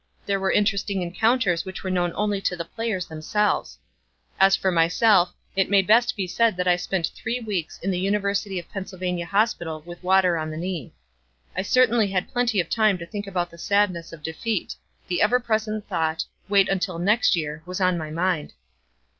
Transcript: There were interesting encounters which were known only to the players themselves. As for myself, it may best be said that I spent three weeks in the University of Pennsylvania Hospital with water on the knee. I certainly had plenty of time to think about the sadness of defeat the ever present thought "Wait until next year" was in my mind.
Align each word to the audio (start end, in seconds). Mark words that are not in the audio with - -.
There 0.25 0.39
were 0.39 0.51
interesting 0.51 1.03
encounters 1.03 1.63
which 1.63 1.83
were 1.83 1.91
known 1.91 2.11
only 2.15 2.41
to 2.41 2.55
the 2.55 2.65
players 2.65 3.05
themselves. 3.05 3.77
As 4.39 4.55
for 4.55 4.71
myself, 4.71 5.31
it 5.55 5.69
may 5.69 5.83
best 5.83 6.15
be 6.17 6.25
said 6.25 6.57
that 6.57 6.67
I 6.67 6.75
spent 6.75 7.11
three 7.13 7.39
weeks 7.39 7.77
in 7.83 7.91
the 7.91 7.99
University 7.99 8.57
of 8.57 8.67
Pennsylvania 8.67 9.27
Hospital 9.27 9.83
with 9.85 10.01
water 10.01 10.37
on 10.39 10.49
the 10.49 10.57
knee. 10.57 10.91
I 11.55 11.61
certainly 11.61 12.07
had 12.07 12.31
plenty 12.33 12.59
of 12.59 12.67
time 12.67 12.97
to 12.97 13.05
think 13.05 13.27
about 13.27 13.51
the 13.51 13.59
sadness 13.59 14.11
of 14.11 14.23
defeat 14.23 14.73
the 15.07 15.21
ever 15.21 15.39
present 15.39 15.87
thought 15.87 16.25
"Wait 16.49 16.67
until 16.67 16.97
next 16.97 17.35
year" 17.35 17.61
was 17.67 17.79
in 17.79 17.95
my 17.95 18.09
mind. 18.09 18.53